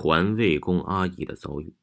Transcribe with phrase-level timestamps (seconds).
[0.00, 1.74] 环卫工阿姨的遭遇，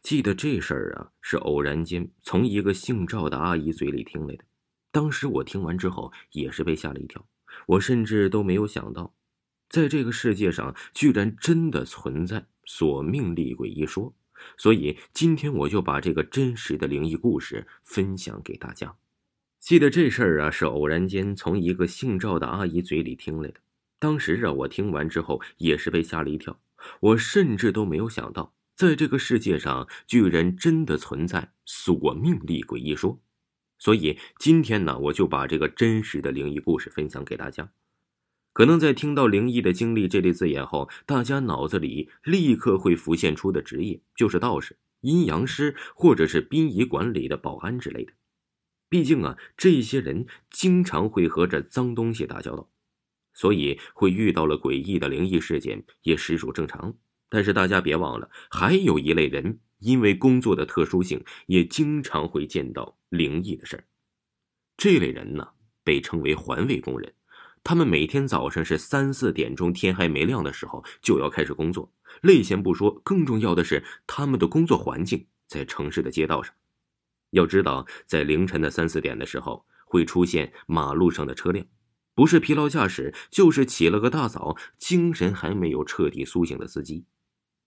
[0.00, 4.44] 记得这事儿啊，是偶然间从一个姓赵的阿姨嘴里听来的。
[4.90, 7.22] 当时我听完之后也是被吓了一跳，
[7.66, 9.12] 我甚至都没有想到，
[9.68, 14.14] 在这个世界上居然真的存在索命厉鬼一说。
[14.56, 18.96] 所以今天我就把这个真实的灵异故事分享给大家。
[19.60, 23.60] 记得这事儿啊，是偶然间从一个姓赵的阿姨嘴里听来的。
[23.98, 26.58] 当时啊，我听完之后也是被吓了一跳。
[27.00, 33.20] 我甚至都没有想到，在这个世界上居然真的存在索命厉鬼一说，
[33.78, 37.70] 所以今天呢，我就把这个真实的灵异故事分享给大家。
[38.52, 48.12] 可能在听到“灵异的经历”这类字眼后，大家脑子里立刻会浮现出的职业就是道士、阴阳师，或者是殡仪馆里的保安之类的。
[48.90, 52.68] 毕竟啊，这些人经常会和这脏东西打交道。
[53.42, 56.94] 所以会遇到了诡异的灵异事件也实属正常，
[57.28, 63.84] 但是大家别忘了，还有一类人因为工作的特殊性，也经常会见到灵异的事儿。
[64.76, 65.48] 这类人呢，
[65.82, 67.12] 被称为环卫工人，
[67.64, 76.54] 他们每天早上是三四点钟，天还没亮的时候就要开始工作，累先不说，更重要的是他们的工作环境在城市的街道上。
[77.30, 81.66] 要知道，在凌晨的三四点的时候，会出现马路上的车辆。
[82.14, 87.06] 不是疲劳驾驶，就是起了个大早，精神还没有彻底苏醒的司机，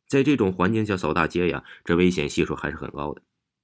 [0.08, 3.22] 在这种环境下扫大街呀，这危险系数还是很高的。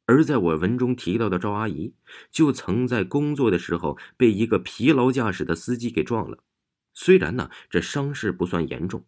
[0.07, 1.93] 而在我文中提到的赵阿姨，
[2.31, 6.39] 就曾在工作的时候被一个疲劳驾驶的司机给撞了，
[6.93, 9.05] 虽然呢这伤势不算严重，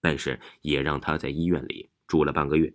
[0.00, 2.74] 但是也让她在医院里住了半个月。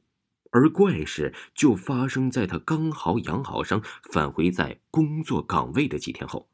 [0.52, 6.50] 而怪事就发生在她刚好养好伤，返回在工作岗位的几天后。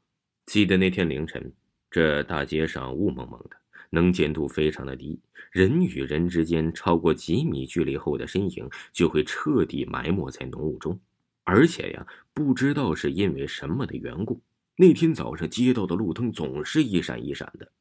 [0.48, 1.54] 记得那天凌晨。
[1.96, 3.52] 这大街上雾蒙蒙的，
[3.90, 5.18] 能见度非常的低，
[5.50, 11.00] 人与人之间超过几米距离后的身影就会彻底埋没在浓雾中。
[11.46, 14.42] 而且呀，不知道是因为什么的缘故，
[14.76, 17.72] 那天早上街道的路灯总是一闪一闪的。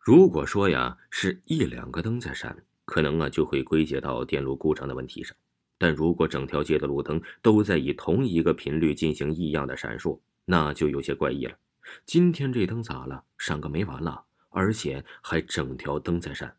[0.00, 5.32] 如果说呀是一两个灯在闪，可能啊就会归结到电路故障的问题上。
[5.78, 11.56] 但如果整条街的路灯都在以同一个频率进行异样的闪烁，那就有些怪异了。
[12.04, 13.24] 今天这灯咋了？
[13.38, 16.56] 闪个没完了，而且还整条灯在闪。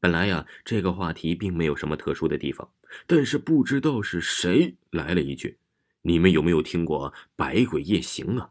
[0.00, 2.70] 本来呀，这个话题并没有什么特殊的地方，
[3.06, 5.58] 但是不知道是谁来了一句
[6.02, 8.50] ：“你们有没有听过百鬼夜行啊？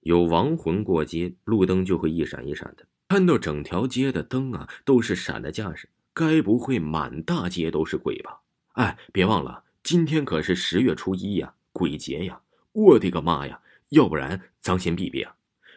[0.00, 2.86] 有亡魂过街，路灯就会一闪一闪的。
[3.08, 8.40] 看到整条街的灯啊都是闪的架势，该不会满大街都是鬼吧？
[8.72, 12.40] 哎，别忘了，今天可是十月初一呀，鬼节呀！
[12.72, 13.60] 我的个妈呀！”
[13.94, 15.32] 要不然咱先避避啊！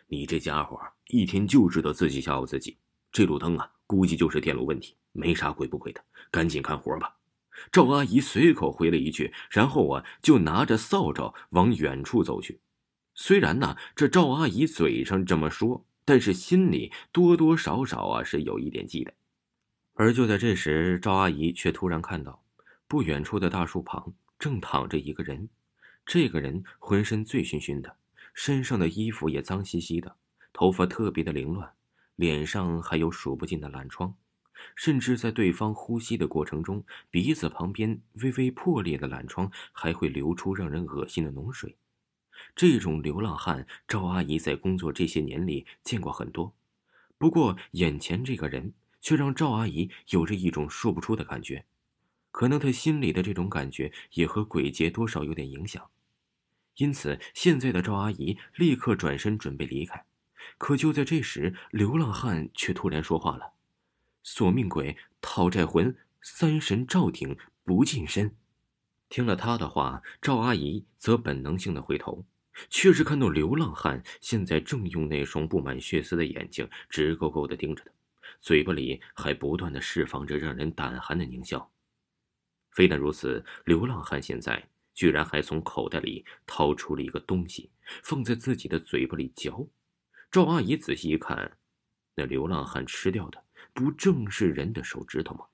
[0.07, 2.75] 你这家伙一天就知道自己吓唬自己。
[3.11, 6.03] 这路灯啊，估计就是电路问题，没啥鬼不鬼的。
[6.31, 7.15] 赶紧干活吧。
[7.71, 12.59] 赵阿姨随口回了一句，然后啊，就拿着扫帚往远处走去。
[13.13, 19.11] 虽然呢，这赵阿姨嘴上这么说，但是心里多多少少啊是有一点忌惮。
[19.93, 22.43] 而就在这时，赵阿姨却突然看到，
[22.87, 25.47] 不远处的大树旁正躺着一个人。
[26.03, 27.95] 这个人浑身醉醺醺的。
[28.39, 30.15] 身上的衣服也脏兮兮的，
[30.53, 31.73] 头发特别的凌乱，
[32.15, 34.15] 脸上还有数不尽的烂疮，
[34.75, 41.77] 甚至在对方呼吸的过程中，鼻子旁边微微破裂的烂疮还会流出让人恶心的脓水。
[42.55, 46.55] 这种流浪汉，赵阿姨在工作这些年里见过很多，
[47.17, 51.65] 不过眼前这个人却让赵阿姨有着一种说不出的感觉，
[52.29, 55.89] 可能她心里的这种感觉也和鬼节多少有点影响。
[56.77, 60.05] 因此，现在的赵阿姨立刻转身准备离开，
[60.57, 63.53] 可就在这时，流浪汉却突然说话了
[64.23, 68.35] ：“索命鬼，讨债魂，三神照顶，不近身。”
[69.09, 72.25] 听了他的话，赵阿姨则本能性的回头，
[72.69, 77.91] 却是看到流浪汉现在正用那双布满血丝的眼睛直勾勾的盯着他，
[78.39, 81.71] 嘴巴里还不断的释放着让人胆寒的狞笑。
[82.69, 84.67] 非但如此，流浪汉现在。
[84.97, 87.69] 居然还从口袋里掏出了一个东西，
[88.01, 89.69] 放在自己的嘴巴里嚼。
[90.31, 91.59] 赵阿姨仔细一看，
[92.15, 95.45] 那流浪汉吃掉的不正是人的手指头吗？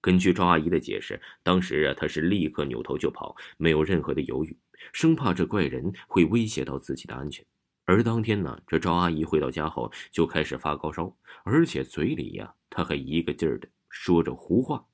[0.00, 4.56] 根据赵阿姨的解释，当时啊，她是立刻扭头就跑，没有任何的犹豫，
[4.92, 7.44] 生怕这怪人会威胁到自己的安全。
[7.86, 11.12] 而当天呢，这赵阿姨回到家后就开始发高烧，
[11.42, 14.86] 而且嘴里呀，她还一个劲儿的说着胡话。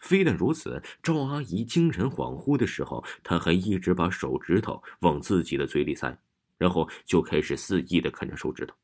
[0.00, 6.16] 非但如此，赵阿姨精神恍惚的时候，她还一直把手指头往自己的嘴里塞，
[6.58, 8.74] 然后就开始肆意的啃着手指头。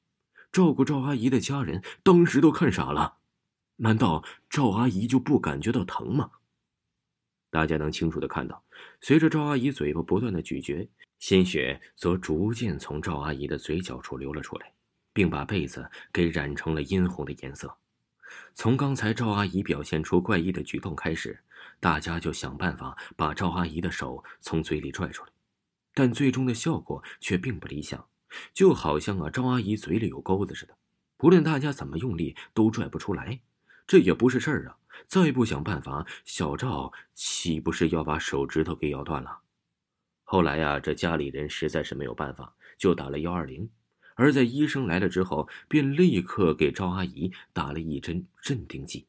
[0.52, 3.18] 照顾赵阿姨的家人当时都看傻了。
[3.76, 6.30] 难道赵阿姨就不感觉到疼吗？
[7.50, 8.62] 大家能清楚的看到，
[9.00, 10.88] 随着赵阿姨嘴巴不断的咀嚼，
[11.18, 14.72] 鲜血则逐渐从赵阿姨的嘴角处流了出来，
[15.12, 17.76] 并把被子给染成了殷红的颜色。
[18.54, 21.42] 从刚才赵阿姨表现出怪异的举动开始，
[21.78, 25.30] 大家就想办法把赵阿姨的手从嘴里拽出来，
[25.94, 28.06] 但最终的效果却并不理想，
[28.52, 30.76] 就好像啊赵阿姨嘴里有钩子似的，
[31.16, 33.40] 不论大家怎么用力都拽不出来。
[33.86, 34.76] 这也不是事儿啊！
[35.08, 39.40] 再不想办法，小赵岂不是要把手指头给咬断了？
[40.22, 43.68] 后来呀，这家里人实在是没有办法，就打了幺二零。
[44.20, 49.06] 而在医生来了之后，便立刻给赵阿姨打了一针镇定剂。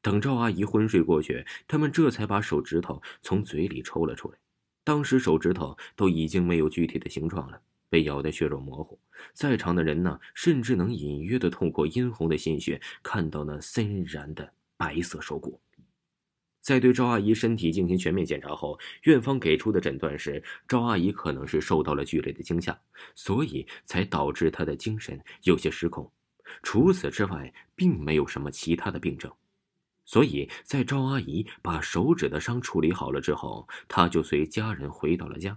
[0.00, 4.38] 等赵阿姨昏睡过去，他们这才把手指头从嘴里抽了出来。
[4.84, 7.60] 当时手指头都已经没有具体的形状了。
[7.88, 8.96] 被咬得血肉模糊，
[9.32, 15.60] 在场的人呢，甚至能隐约的透过殷红的鲜血，看到那森然的白色手骨。
[16.66, 22.76] 在对赵阿姨身体进行全面检查后，院方给出的诊断是赵阿姨可能是受到了剧烈的惊吓，
[23.14, 26.10] 所以才导致她的精神有些失控。
[26.64, 29.32] 除此之外，并没有什么其他的病症。
[30.04, 35.56] 所以在赵阿姨把手指的伤处理好了之后，她就随家人回到了家。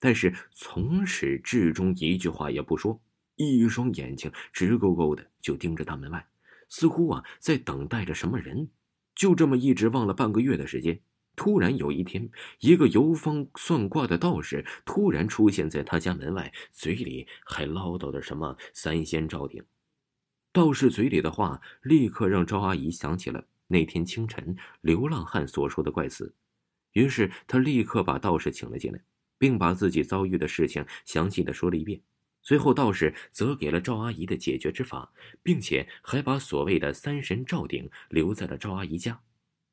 [0.00, 2.98] 但是从始至终一句话也不说，
[3.34, 6.26] 一双眼睛直勾勾的就盯着大门外，
[6.70, 8.66] 似乎啊在等待着什么人。
[9.16, 11.00] 就这么一直忘了半个月的时间，
[11.34, 12.30] 突然有一天，
[12.60, 19.64] 一个游方算卦的道士突然出现在他家门外，嘴里还唠叨着什么三仙照顶。
[20.52, 26.32] 道士嘴里的话立刻让赵阿姨想起了那天清晨流浪汉所说的怪词，
[26.92, 29.00] 于是她立刻把道士请了进来。
[29.38, 32.00] 并把自己遭遇的事情详细的说了一遍，
[32.46, 35.12] 随后道士则给了赵阿姨的解决之法，
[35.42, 39.20] 并且还把所谓的三神罩顶留在了赵阿姨家，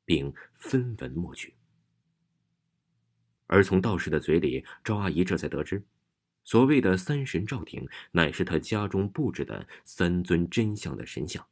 [0.04, 1.54] 并分文默许。
[3.46, 5.84] 而从道士的嘴里，赵阿姨这才得知，
[6.42, 11.46] 所谓的三神罩顶乃是他家中布置的三尊真相的神像。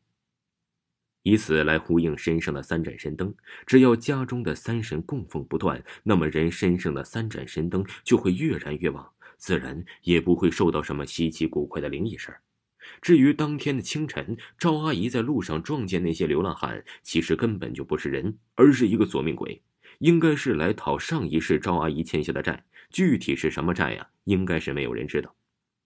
[1.22, 3.32] 以此来呼应身上的三盏神灯，
[3.64, 12.40] 只要家中的三神供奉不断，那么人身上的三盏神灯就会越燃越旺，自然也不会受到什么稀奇古怪的灵异事儿。
[13.00, 19.60] 至于当天的清晨，赵阿姨在路上撞见那些流浪汉，其实根本就不是人，而是一个索命鬼，
[19.98, 22.64] 应该是来讨上一世赵阿姨欠下的债。
[22.90, 24.08] 具体是什么债呀？
[24.24, 25.34] 应该是没有人知道。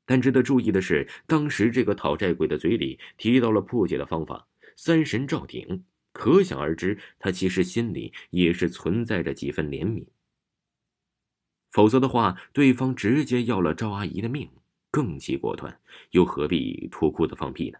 [0.04, 4.46] 但值得注意的是，当时这个讨债鬼的嘴里提到了破解的方法。
[4.74, 5.82] 三神照顶，
[6.12, 10.04] 可想而知，他其实心里也是存在着几分怜悯。
[11.76, 14.48] 否则的话，对方直接要了赵阿姨的命，
[14.90, 15.78] 更其果断，
[16.12, 17.78] 又何必脱裤子放屁呢？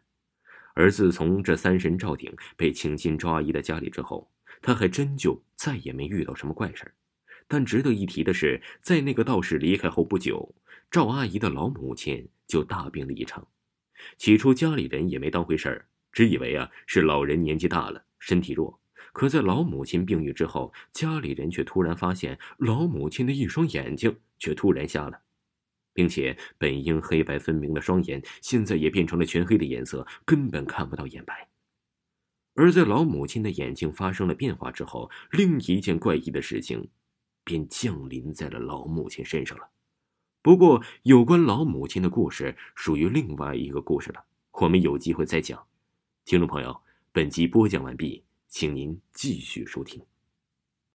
[0.75, 6.93] 而自从这三神赵鼎被请进赵阿姨的家里之后，他还真就再也没遇到什么怪事
[7.49, 10.55] 但值得一提的是，在那个道士离开后不久，
[10.91, 13.49] 赵阿姨的老母亲就大病了一场。
[14.19, 15.87] 起初家里人也没当回事儿。
[16.13, 18.79] 只以为啊是老人年纪大了，身体弱。
[19.17, 25.23] 可在老母亲病愈之后，家里人却突然发现老母亲的一双眼睛却突然瞎了，
[25.95, 31.49] 并且本应黑白分明的双眼，现在也变成了全黑的颜色，根本看不到眼白。
[32.57, 36.87] 而在老母亲的眼睛发生了变化之后，另一件怪异的事情
[37.43, 39.71] 便降临在了老母亲身上了。
[40.43, 44.23] 不过，有关老母亲的故事属于另外一个故事了，
[44.61, 45.67] 我们有机会再讲。
[46.27, 46.83] 听众朋友，
[47.13, 50.05] 本集播讲完毕，请您继续收听。